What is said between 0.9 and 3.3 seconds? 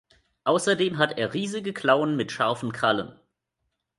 hat er riesige Klauen mit scharfen Krallen.